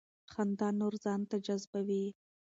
خندا 0.31 0.67
نور 0.79 0.93
ځان 1.03 1.21
ته 1.29 1.37
جذبوي. 1.45 2.05